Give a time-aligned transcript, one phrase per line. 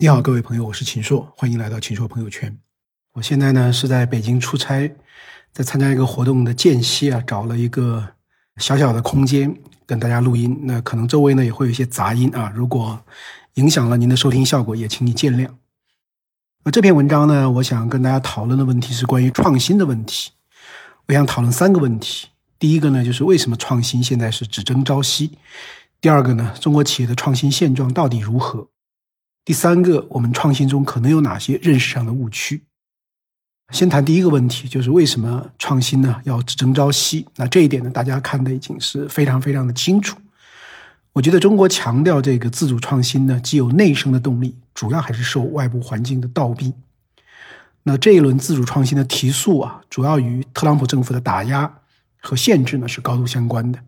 [0.00, 2.56] 你好，各位朋友，我是秦朔，欢迎来到秦朔朋友圈。
[3.14, 4.88] 我现在呢是在北京出差，
[5.52, 8.10] 在参加一个活动的间隙啊，找了一个
[8.58, 9.52] 小小的空间
[9.84, 10.56] 跟大家录音。
[10.62, 13.00] 那可能周围呢也会有一些杂音啊，如果
[13.54, 15.50] 影响了您的收听效果，也请你见谅。
[16.62, 20.30] 那这篇文章呢，我想跟大家讨论的问题是关于创新的问题。
[21.06, 22.28] 我想讨论三个问题。
[22.56, 25.36] 第一个呢，就是为什么创新现在是只争朝夕？
[26.00, 28.68] 第二个呢，中国企业的创新现状到底如何？
[29.48, 32.64] 第三个，我们创新中可能有哪些认识上的误区？
[33.70, 37.26] 先谈第一个问题，就是为什么创新呢要只争朝夕？
[37.36, 40.18] 那这一点呢，大家看的已经是非常非常的清楚。
[41.14, 46.74] 我觉得中国强调这个自主创新呢，既有内生的动力，主要还是受外部环境的倒逼。
[47.84, 51.78] 那这一轮自主创新的提速啊，主要与特朗普政府的打压
[52.20, 53.78] 和限制呢是高度相关的。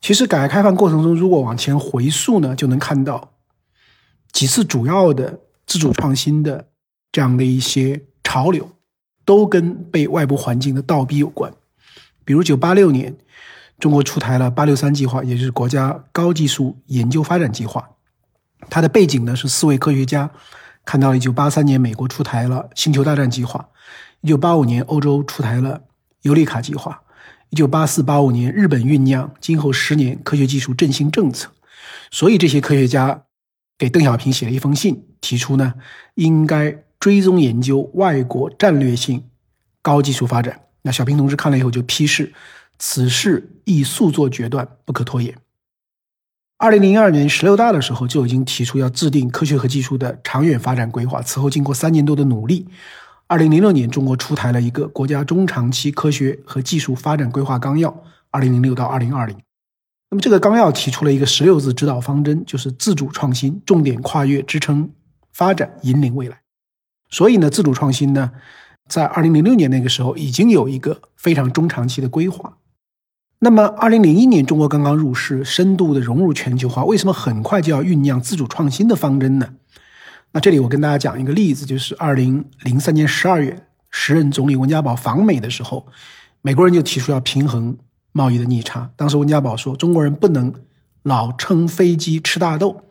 [0.00, 3.30] 其实改革开放过程中，如果往前回溯呢，就能看到。
[4.32, 6.68] 几次主要的自主创新的
[7.12, 8.70] 这样的一些潮流，
[9.24, 11.52] 都跟被外部环境的倒逼有关。
[12.24, 13.16] 比如，九八六年，
[13.78, 17.90] 中国出台了“八六三”计划，也就是国家高技术研究发展计划。
[18.68, 20.30] 它的背景呢是四位科学家
[20.84, 23.68] 看到了一九八三年美国出台了“星球大战”计划，
[24.20, 25.82] 一九八五年欧洲出台了
[26.22, 27.02] “尤里卡”计划，
[27.48, 31.50] 一九八四八五年日本酝酿今后十年科学技术振兴政策。
[32.12, 33.24] 所以，这些科学家。
[33.80, 35.72] 给邓小平写了一封信，提出呢，
[36.16, 39.24] 应该追踪研究外国战略性
[39.80, 40.60] 高技术发展。
[40.82, 42.34] 那小平同志看了以后就批示，
[42.78, 45.34] 此事宜速做决断，不可拖延。
[46.58, 51.22] 二零零二年十六大的时候就已经提出要制定科学和技术的长远发展规划。
[51.22, 52.68] 此后经过三年多的努力，
[53.28, 59.34] 二零零六年中国出台了一个国家中长期科学和技术发展规划纲要，二零零六到二零二零。
[60.10, 64.90] 那么这个纲要提出了一个十六字指导方针，就是自主创新，重点跨越，支撑
[65.32, 66.40] 发展，引领未来。
[67.08, 68.32] 所以呢，自主创新呢，
[68.88, 72.56] 在二零零六年那个时候已经有一个非常中长期的规划。
[73.38, 79.54] 那么二零零一年中国刚刚入世，深度的融入全球化，为什么很快就要酝酿自主创新的方针呢？
[80.32, 85.86] 那这里我跟大家讲一个例子，就是二零零三年十二月，时任总理温家宝访美的时候，
[86.42, 87.78] 美国人就提出要平衡。
[88.12, 90.52] 贸易的逆差，当时温家宝说：“中国人不能
[91.02, 92.82] 老乘飞机吃大豆，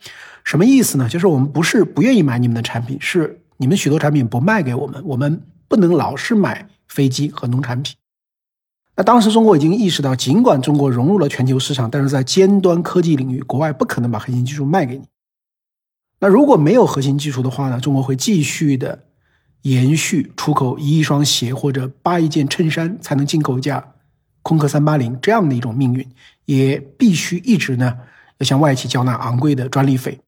[0.43, 1.09] 什么意思呢？
[1.09, 7.95] 就是我们不是不愿意买你们的产品，是你们许多产品不卖给我们，我们不能老是买飞机和农产品。”
[8.95, 15.03] 那当时中国已经意识到，尽管中国融入了全球市场，但是在尖端科技领域，国外不可能把核心技术卖给你。
[16.19, 17.79] 那如果没有核心技术的话呢？
[17.79, 19.05] 中国会继续的
[19.61, 23.93] 延续出口一亿双鞋或者八亿件衬衫才能进口一架。
[24.49, 26.09] 空客三八零这样的一种命运，
[26.45, 27.99] 也必须一直呢
[28.39, 30.19] 要向外企交纳昂贵的专利费。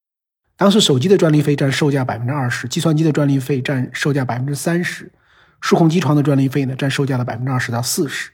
[0.56, 5.12] 当时手机的专利费占售价百分之二十，计算机的专利费占售价百分之三十，
[5.60, 8.30] 数控机床的专利费呢占售价的百分之二十到四十。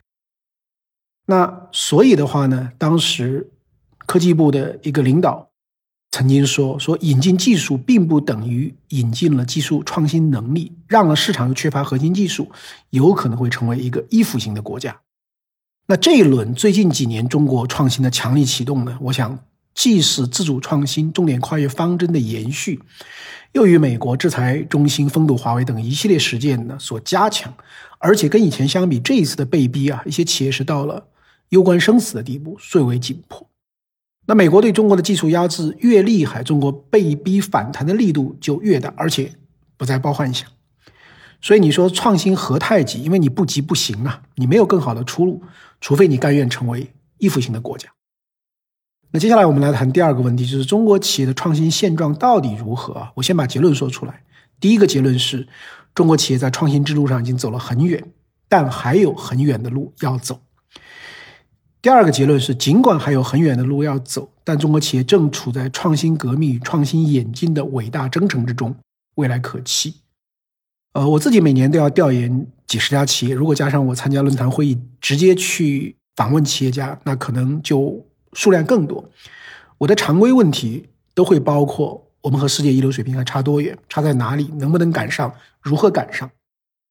[1.25, 3.49] 那所以的话呢，当时
[4.05, 5.47] 科技部的一个领导
[6.11, 12.51] 曾经说：“说引进技术并不等于引进了技术创新能力，让了市场又缺乏核心技术，
[12.89, 14.99] 有可能会成为一个依附型的国家。”
[15.89, 18.97] 那这一轮最近几年中国创新的强力启动呢？
[19.03, 19.39] 我想
[19.73, 22.81] 既是自主创新重点跨越方针的延续，
[23.53, 27.53] 又与美国制裁中兴、封堵华为等一系列实践呢所加强，
[27.99, 31.07] 而且跟以前相比，这一次的被逼啊，一些企业是到了
[31.49, 33.49] 攸关生死的地步，最为紧迫。
[34.25, 39.31] 那美国对中国的技术压制越厉害，中国被逼反弹的力度就越大，而且
[39.77, 40.49] 不再抱幻想。
[41.41, 43.01] 所以你说创新何太急？
[43.03, 45.41] 因为你不急不行啊，你没有更好的出路，
[45.79, 47.89] 除非你甘愿成为依附型的国家。
[49.11, 53.07] 那接下来我们来谈第二个问题，就是中国企业的创新现状到底如何？
[53.15, 54.23] 我先把结论说出来。
[54.59, 55.47] 第一个结论是，
[55.95, 58.03] 中国企业在创新之路上已经走了很远，
[58.49, 60.41] 但还有很远的路要走。
[61.81, 68.75] 第二个结论是，尽管还有很远的路要走，但中国企业正处在创新革命与创新演进的伟大征程之中，
[69.15, 70.01] 未来可期。
[70.93, 79.07] 呃，我自己每年都要调研几十家企业，如果加上我参加论坛会议，直接去访问企业家，那可能就数量更多。
[79.77, 83.77] 我的常规问题都会包括：我们和世界一流水平还差多远？
[83.87, 84.47] 差在哪里？
[84.57, 85.31] 能不能赶上？
[85.61, 86.29] 如何赶上？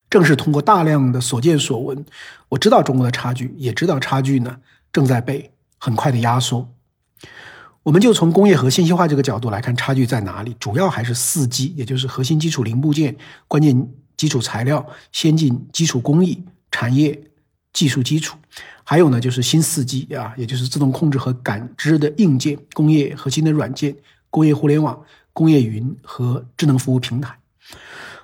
[0.08, 2.04] 正是通过大量的所见所闻，
[2.48, 4.56] 我知道中国的差距，也知道差距呢
[4.92, 6.72] 正在被很快的压缩。
[7.86, 10.56] 我们就从工业和信息化这个角度来看，差距在哪里？
[10.58, 13.16] 主要还是四基，也就是核心基础零部件、
[13.46, 16.42] 关键基础材料、先进基础工艺、
[16.72, 17.16] 产业
[17.72, 18.36] 技术基础，
[18.82, 23.94] 还有呢就是新四基啊，也就是自动控制和感知的硬件、工业核心的软件、
[24.30, 25.00] 工业互联网、
[25.32, 27.38] 工业云和智能服务平台。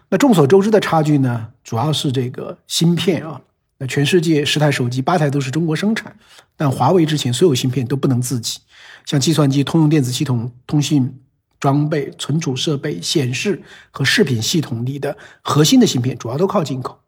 [0.09, 3.41] 那众所周知的差距呢，主要是这个芯片啊。
[3.87, 6.17] 全世界十台手机八台都是中国生产，
[6.57, 8.61] 但华为之前所有芯片都不能自己，
[9.05, 11.19] 像计算机、通用电子系统、通信
[11.59, 16.99] 装备、存储设备、显示和视频系统里的核心的芯片，主要都靠进口。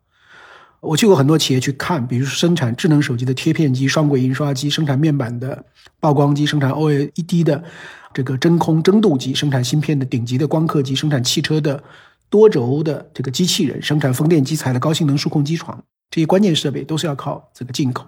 [0.81, 5.65] 我去过很多企业去看，比如生产智能手机的贴片机、双轨印刷机，生产面板的
[5.99, 7.65] 曝光机，生产 OLED 的
[8.13, 11.83] 这个真空蒸镀机，生产芯片的顶级的光刻机，生产汽车的
[12.29, 18.07] 多轴的这个机器人，生产风电机材的高性能数控机床，这些关键设备都是要靠这个进口。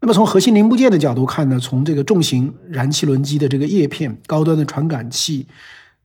[0.00, 5.46] 那么从核心零部件的角度看呢，从这个重型燃气轮机的这个叶片、高端的传感器，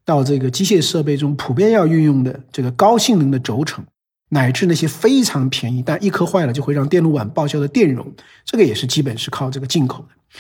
[0.06, 3.83] 到这个机械设备中普遍要运用的这个高性能的轴承。
[4.31, 8.13] 乃至那些非常便宜但一颗坏了就会让电路板报销的电容，
[8.45, 10.39] 这个也是基本是靠这个进口的。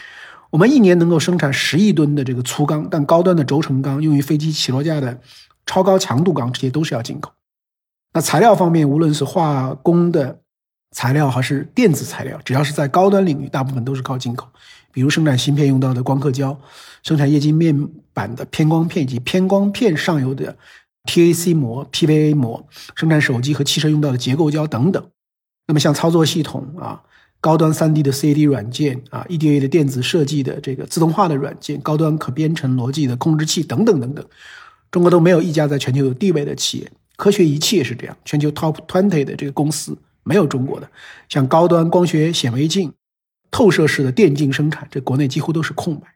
[0.51, 5.19] 我们一年能够生产十亿吨的这个粗钢，但高端的轴承钢用于飞机起落架的
[5.69, 7.31] 超高强度钢，这些都是要进口。
[8.13, 10.39] 那材料方面，无论是化工的
[10.95, 14.47] 材料还是电子材料，只要是在高端领域，大部分都是靠进口。
[14.91, 16.59] 比如生产芯片用到的光刻胶，
[17.03, 20.57] 生产液晶面板的偏光片以及偏光片上游的。
[21.07, 25.03] TAC 膜、PVA 膜，生产手机和汽车用到的结构胶等等。
[25.65, 27.01] 那么像操作系统啊，
[27.39, 34.23] 高端 3D 的 CAD 软件啊，EDA 的电子设计的这个自动化的软件，高端可编程逻辑的控制器等等等等，
[34.91, 36.91] 中国都没有一家在全球有地位的企业。
[37.15, 40.89] 科学仪器也是这样，全球 Top Twenty 的这个公司没有中国的。
[41.27, 42.93] 像高端光学显微镜、
[43.51, 46.07] 透射式的电镜生产，这国内几乎都是空白。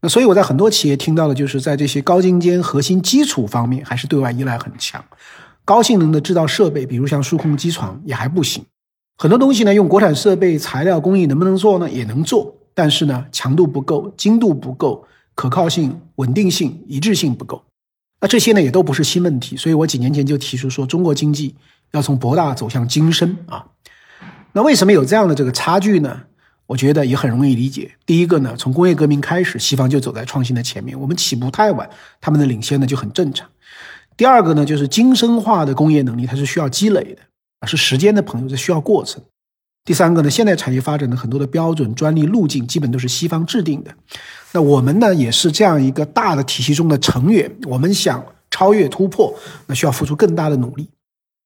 [0.00, 5.02] 那所以我在很多企业听到的就是在这些高精尖核心基础方面，还是对外依赖很强。
[5.64, 8.62] 高性能的制造设备，比如像数控机床也还不行。
[9.16, 11.88] 很多东西呢，用国产设备、材料工艺能不能做呢？
[11.88, 17.62] 也能做，但是呢，强度不够，精度不够，可靠性、稳定性、一致性不够。
[18.24, 19.54] 那这些呢，也都不是新问题。
[19.54, 21.54] 所以我几年前就提出说，中国经济
[21.90, 23.66] 要从博大走向精深啊。
[24.54, 26.22] 那为什么有这样的这个差距呢？
[26.64, 27.96] 我觉得也很容易理解。
[28.06, 33.46] 第一个呢，从工业革命开始，西方就走在创新的前面，我们起步太晚，他们的领先呢就很正常。
[34.16, 39.22] 第二个呢，就是精深化的工业能力，它是需要积累的，是时间的朋友，这需要过程。
[39.84, 43.94] 第三个呢，现代产业发展的很多的标准、专利、路径，基本都是西方制定的。
[44.52, 49.34] 那我们呢，也是这样一个大的体系中的成员，我们想超越突破，
[49.66, 50.88] 那需要付出更大的努力。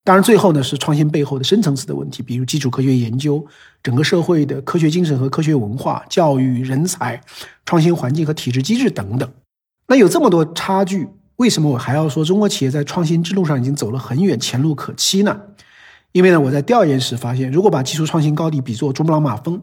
[0.04, 3.44] 当然，最后呢是创新背后的深层次的问题，比如基础科学研究、
[3.82, 7.20] 整个社会的科学精神和科学文化、教育、人才、
[7.66, 9.28] 创新环境和体制机制等等。
[9.88, 15.36] 那有这么多差距，为什么我还要说中国企业在创新之路上已经走了很远，前路可期呢？
[16.12, 19.62] 因为呢，我在调研时发现，如果把技术创新高地比作珠穆朗玛峰，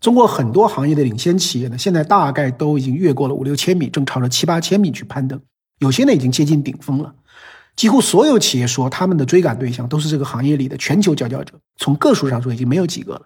[0.00, 5.40] 中国很多行业的领先企业呢，现在大概都已经越过了五六千米，正朝着七八千米去攀登，
[5.78, 7.14] 有些呢已经接近顶峰了。
[7.76, 11.54] 几乎所有企业说，他们的追赶对象都是这个行业里的全球佼佼者。
[11.76, 13.22] 从个数上说，已经没有几个了。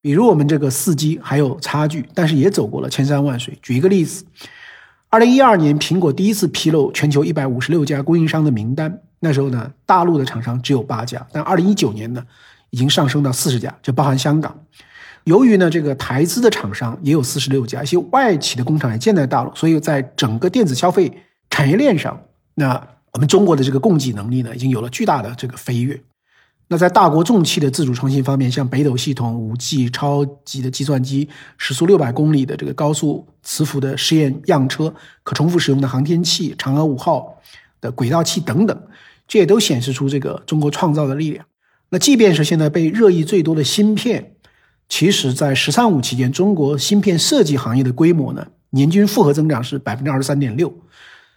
[0.00, 3.58] 比如我们这个四 G 还有差距，但是也走过了千山万水。
[3.60, 4.24] 举一个例子，
[5.08, 12.24] 二零一二年苹果第一次披露全球一百五十六家供应商的名单，那时候呢，大陆的厂商只有八家，但二零一九年呢，
[12.70, 14.56] 已经上升到四十家，就包含香港。
[15.24, 21.12] 由于呢，这个台资的厂商也有四十六家，一些外企的工厂也建在大陆，所以在整个电子消费
[21.50, 22.20] 产业链上，
[22.54, 22.88] 那。
[23.14, 25.98] 我们中国的这个供给能力呢，已经有了巨大的这个飞跃。
[26.68, 37.34] 那在大国重器的自主创新方面，像北斗系统、五 G 超级的计算机、时速六百公里的这个高速磁浮的试验样车、可重复使用的航天器、嫦娥五号
[37.80, 38.82] 的轨道器等等，
[39.26, 41.44] 这也都显示出这个中国创造的力量。
[41.90, 44.34] 那即便是现在被热议最多的芯片，
[44.88, 50.72] 其实在“十三五”期间，中国芯片设计行业的规模呢，年均复合增长是百分之二十三点六，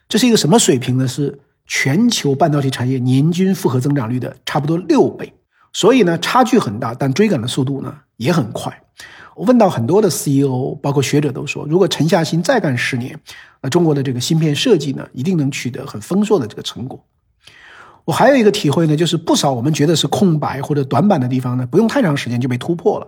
[0.09, 1.07] 这是一个什么水平呢？
[1.07, 5.33] 是全球半导体产业年均复合增长率的差不多六倍，
[5.71, 8.83] 所以呢差距很大，但追赶的速度呢也很快。
[9.35, 13.17] 我问到很多的 CEO，包括学者都说，如果沉下心再干十年，
[13.61, 17.03] 那中国的这个芯片设计呢一定能取得很丰硕的这个成果。
[18.03, 23.07] 我还有一个体会呢，就是不少我们觉得是空白或者短板的地方呢，不用太长时间就被突破了。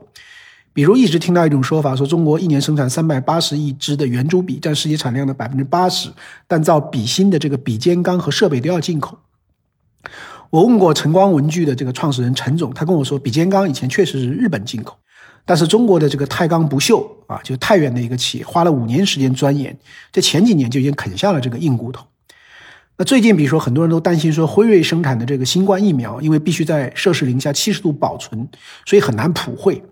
[0.72, 6.10] 比如一直听到一种说法，说中国一年生产三百八十亿支的圆珠笔，占世界产量的百分之八十，
[6.48, 9.18] 但造笔芯的这个笔尖钢和设备都要进口。
[10.50, 14.98] 我问过晨光文具的这个创始人陈总，他跟我说，笔尖钢以前确实是日本进口，
[15.46, 19.78] 但是中国的这个太钢不锈啊，就是太原的一个企业，花了五年时间钻研，
[20.12, 22.06] 这前几年就已经啃下了这个硬骨头。
[22.98, 28.48] 那最近，比如说很多人都担心说，辉瑞生产的这个新冠疫苗，因为必须在摄氏零下七十度保存，
[28.86, 29.84] 所以很难普惠。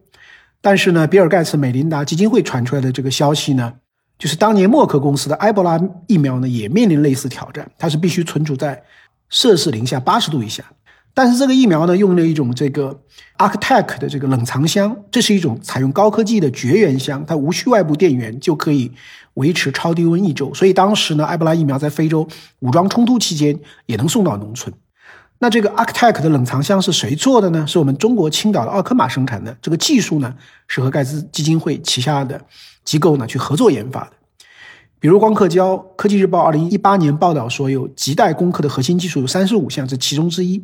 [0.61, 3.73] 但是呢，比尔盖茨、美琳达基金会传出来的这个消息呢，
[4.19, 8.81] 就是当年默克公司的埃博拉疫苗呢，也面临类似挑战，它是必须存储在
[9.29, 10.63] 摄氏零下八十度以下。
[11.13, 13.01] 但是这个疫苗呢，用了一种这个
[13.37, 18.91] Arctech 的这个冷藏箱，这是一种采用高科技的绝缘箱，它无需外部电源就可以
[19.33, 20.53] 维持超低温一周。
[20.53, 22.27] 所以当时呢，埃博拉疫苗在非洲
[22.59, 24.73] 武装冲突期间也能送到农村。
[25.39, 27.65] 那这个 Arctech 的冷藏箱是谁做的呢？
[27.67, 29.57] 是我们中国青岛的奥科玛生产的。
[29.61, 30.33] 这个技术呢，
[30.67, 32.39] 是和盖茨基金会旗下的
[32.85, 34.11] 机构呢去合作研发的。
[34.99, 40.63] 比如光刻胶，科技日报二零一八年报道说，有亟待攻克的核心技术有三十五项，这其中之一。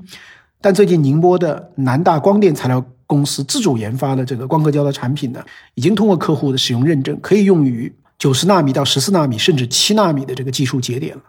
[0.60, 5.44] 但最近宁波的南大光电材料公司自主研发的这个光刻胶的产品呢，
[5.76, 11.22] 已经通过客户的使用认证，可以用于九十纳米到十四纳米甚至七纳米的这个技术节点了。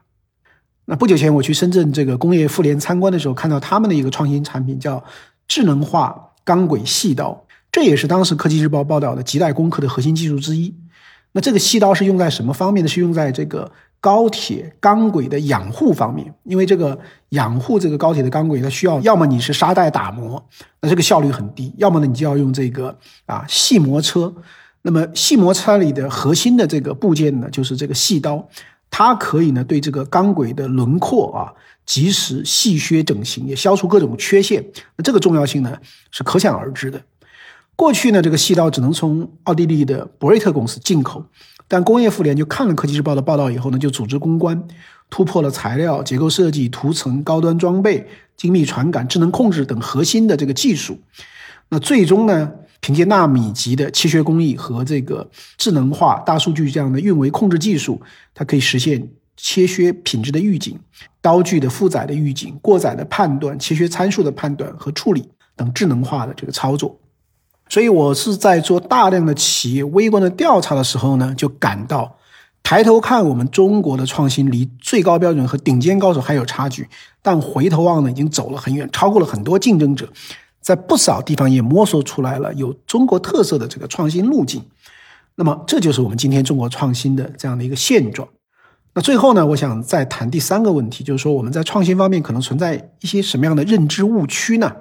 [0.87, 5.05] 那不久前我去深圳这个工业妇联参观的时候，看到他们的一个创新产品叫
[5.47, 10.75] 智能化钢轨细刀，这也是当时科技日报报道的亟待攻克的核心技术之一。
[11.33, 12.89] 那这个细刀是用在什么方面呢？
[12.89, 13.71] 是用在这个。
[14.01, 16.99] 高铁钢轨的养护方面，因为这个
[17.31, 20.43] 养护这个高铁的钢轨，它需要要么你是沙袋打磨，
[20.81, 24.33] 那这个效率很低；要么呢，你就要用这个啊细磨车。
[24.83, 28.49] 那么细磨车里的核心的这个部件呢，就是这个细刀，
[28.89, 31.53] 它可以呢对这个钢轨的轮廓啊
[31.85, 34.65] 及时细削整形，也消除各种缺陷。
[34.97, 35.77] 那这个重要性呢
[36.13, 37.03] 是可想而知的。
[37.75, 41.25] 过去呢，这个细刀只能从奥地利的博瑞特公司进口。
[41.69, 44.67] 但工业妇联就看了科技日报的报道以后呢，就组织攻关，
[45.11, 48.09] 突破了材料、结构设计、涂层、高端装备、
[48.39, 50.99] 精密传感、智能控制等核心的这个技术。
[51.69, 58.01] 那最终呢，凭借纳米级的切削工艺和这个智能化、大数据这样的运维控制技术，
[58.35, 59.07] 它可以实现
[59.37, 60.79] 切削品质的预警、
[61.21, 66.99] 刀具的负载的预警、过载的判断、切削参数的判断和处理等智能化的这个操作。
[67.69, 72.17] 所以我是在做大量的企业微观的调查的时候呢，就感到，
[72.63, 76.89] 抬头看我们中国的创新离最高标准和顶尖高手还有差距，
[77.23, 80.09] 但回头望呢，已经走了很远，超过了很多竞争者，
[80.61, 84.63] 在不少地方也摸索出来了有中国特色的这个创新路径。
[85.35, 88.29] 那么这就是我们今天中国创新的这样的一个现状。
[88.95, 94.73] 那最后呢，我想再谈第三个问题，就是说我们在创新方面可能存在一些什么样的认知误区呢？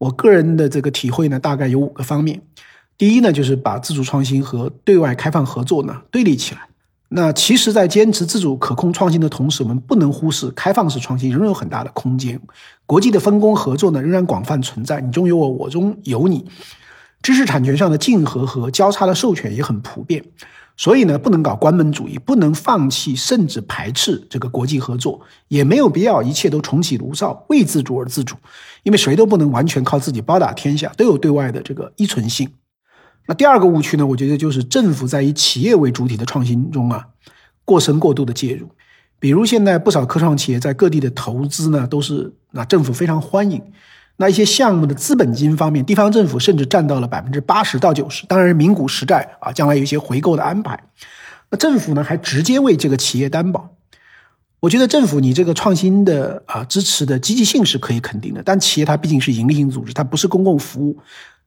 [0.00, 2.40] 我个人的这个体会呢，大概有五个方面。
[2.96, 6.62] 第一呢，就是把自主创新和对外开放合作呢对立起来。
[7.10, 12.40] 那其实，在坚持自主可控创新的同时，我们不能忽视开放式创新仍有很大的空间。
[12.86, 16.46] 国际的分工合作呢，仍然广泛存在，你中有我，我中有你。
[17.20, 20.24] 知识产权上的竞合和交叉的授权也很普遍。
[20.80, 28.34] 所以呢，不能搞关门主义，不能放弃甚至排斥这个国际合作，也没有必要一切都重启炉灶，为自主而自主，
[28.82, 32.50] 因为谁都不能完全靠自己包打天下，都有对外的这个依存性。
[33.26, 37.08] 那第二个误区呢，我觉得就是政府在以企业为主体的创新中啊，
[37.66, 38.66] 过深过度的介入。
[39.18, 43.62] 比如现在不少科创企业在各地的投资呢，都是那政府非常欢迎。
[44.20, 48.26] 那一些项目的资本金方面，地方政府甚至占到了百分之八十到九十。
[48.26, 50.78] 当然，名股实债啊，将来有一些回购的安排。
[51.48, 53.70] 那政府呢，还直接为这个企业担保。
[54.60, 58.42] 我觉得政府你这个创新的啊支持的积极性是可以肯定的。
[58.44, 60.98] 但企业它毕竟是盈利性组织，它不是公共服务。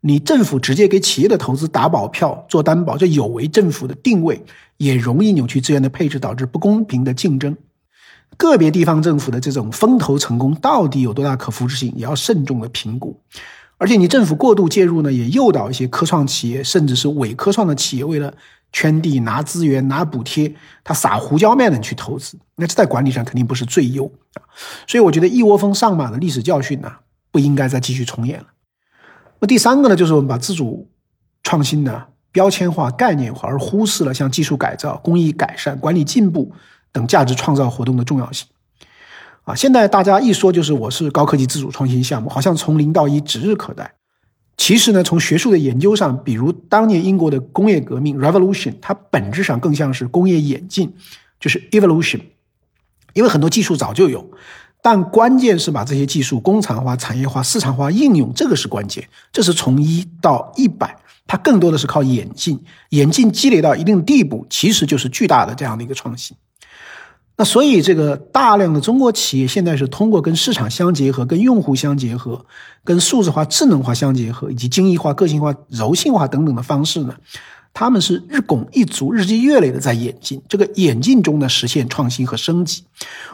[0.01, 4.43] 你政府直接给企业的投资打保票、做担保，这有违政府的定位，
[4.77, 7.55] 也容易扭曲资源的配置，导致不公平的竞争。
[8.37, 13.19] 个别地方政府的这种风投成功到底有多大可复制性，也要慎重的评估。
[13.77, 18.33] 而且你政府过度介入呢，也诱导一些科创企业，甚至是伪科创的企业，为了
[18.71, 24.39] 圈地、拿资源、拿补贴，他撒胡椒面的去投资，那这在管理上肯定不是最优啊。
[24.87, 26.91] 所以我觉得一窝蜂上马的历史教训呢，
[27.31, 28.45] 不应该再继续重演了。
[29.39, 30.87] 那第三个呢，就是我们把自主
[31.43, 36.53] 创新呢标签化、概念化，而忽视了像技术改造、工艺改善、管理进步。
[36.93, 38.47] 等价值创造活动的重要性，
[39.43, 43.95] 啊，现在大家一说就是我是高科技自主创新项目，好像从零到一指日可待。
[44.55, 50.93] 其实呢，从学术的研究上，比如当年英国的工业革命 （Revolution），它本质上更像是工业演进，
[51.39, 52.21] 就是 Evolution。
[53.13, 54.29] 因为很多技术早就有，
[54.81, 59.07] 但关键是把这些技术工厂化、产业化、市场化应用，这个是关键。
[59.31, 60.95] 这是从一到一百，
[61.25, 66.37] 它更多的是靠演进，演进积累到一定地步，其实就是巨大的这样的一个创新。
[67.35, 72.45] 那所以，这个大量的中国企业现在是通过跟市场相结合、跟用户相结合、
[72.83, 77.15] 跟数字化、智能化相结合，以及精益化、个性化、柔性化等等的方式呢，
[77.73, 80.39] 他们是日拱一卒、日积月累的在演进。
[80.47, 82.83] 这个演进中呢，实现创新和升级。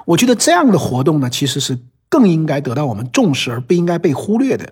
[0.06, 1.78] 我觉得这样的活动呢，其实是
[2.08, 4.72] 更应该得到我们重视，而不应该被忽略的。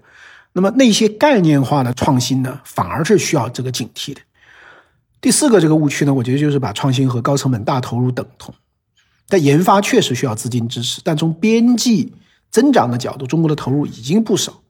[0.53, 4.21] 那么那些概念化的创新呢，反而是需要这个警惕的。
[5.19, 8.55] 第四个这个误区呢，我觉得就是把创新和高成本大投入等同。
[9.27, 12.13] 但研发确实需要资金支持，但从边际
[12.49, 14.61] 增长的角度，中国的投入已经不少。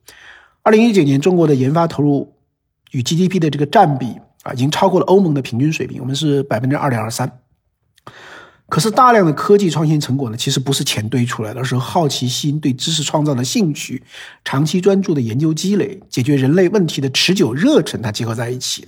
[0.62, 2.34] 二零一九年，中国的研发投入
[2.90, 7.40] 与 GDP 的这个占比啊，已经超过了欧盟的平均水平，我们是百分之二点二三。
[8.68, 14.02] 可是大量的科技创新成果呢，其实不是钱堆出来的，而是好奇心、对知识创造的兴趣、
[14.44, 18.86] 长期专注的研究积累、解决人类问题的持久热忱，它结合在一起。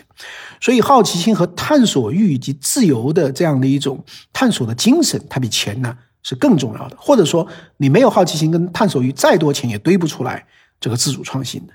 [0.60, 6.96] 所以，好奇心和探索欲以及自由的这样的一种探索的精神，它比钱呢是更重要的。
[6.98, 7.46] 或者说，
[7.78, 10.44] 你没有好奇心跟探索欲，再多钱也堆不出来
[10.78, 11.72] 这个自主创新的。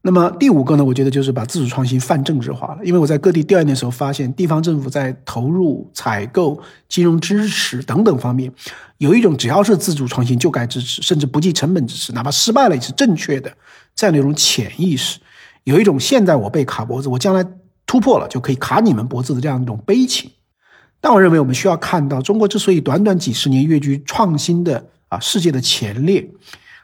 [0.00, 2.84] 那么第五个呢，我觉得就是把自主创新泛政治化了。
[2.84, 8.50] 因为我在各地调研的时候发现，地方政府在投入、采购、金融支持等等方面，
[8.98, 13.52] 有一种只要是自主创新就该支持，甚至不计成本支持，哪怕失败了也是正确的
[13.94, 15.18] 这样的一种潜意识。
[15.64, 17.44] 有一种现在我被卡脖子，我将来
[17.84, 20.30] 突破了就可以卡你们脖子的这样一种悲情。
[21.00, 26.30] 但我认为我们需要看到，中国之所以短短几十年跃居创新的啊世界的前列。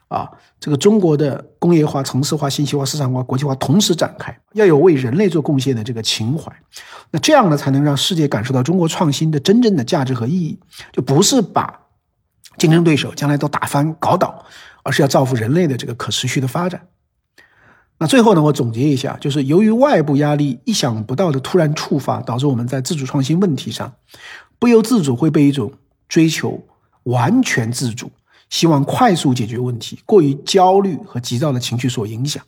[0.09, 0.31] 啊，
[0.61, 6.53] 这个中国的工业化、城市化、信息化、市场化、国际化同时展开，要有为人类做贡献的这个情怀，
[7.11, 10.61] 那这样呢，才能让世界感受到中国创新的真正的价值和意义，
[10.93, 11.81] 就不是把
[12.59, 14.45] 竞争对手将来都打翻、搞倒，
[14.83, 16.87] 而是要造福人类的这个可持续的发展。
[17.99, 23.93] 那最后呢，我总结一下，就是由于外部压力意想不到的突然触发，导致我们在自主创新问题上
[24.59, 25.73] 不由自主会被一种
[26.09, 26.63] 追求
[27.05, 28.11] 完全自主。
[28.55, 32.41] 希望快速解决问题，过于焦虑和急躁的情绪所影响。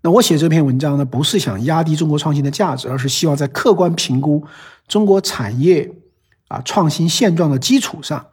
[0.00, 4.44] 那我写这篇文章呢，不是想压低中国创新的价值，而是希望在客观评估
[4.86, 5.90] 中国产业
[6.46, 8.24] 啊创新现状的基础上，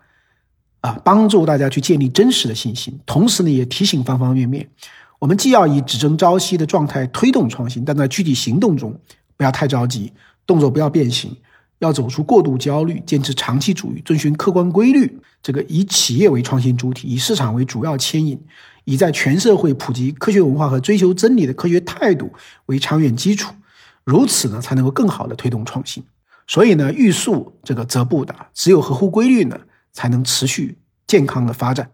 [0.81, 2.99] 啊帮助大家去建立真实的信心。
[3.07, 4.69] 同时呢，也提醒方方面面，
[5.17, 8.95] 我们既要以只争朝夕的状态推动创新，但在具体行动中
[9.35, 10.13] 不要太着急，
[10.45, 11.35] 动作不要变形。
[11.83, 15.19] 要走出过度焦虑，坚持长期主义，遵循客观规律。
[15.41, 18.39] 这个以企业为创新主体，以市场为主要牵引，
[18.85, 22.31] 以在全社会普及科学文化和追求真理的科学态度
[22.67, 23.53] 为长远基础。
[24.05, 26.03] 如此呢，才能够更好的推动创新。
[26.47, 29.59] 所以呢，欲速这个则不达，只有合乎规律呢，
[29.91, 31.89] 才能持续健康的发展。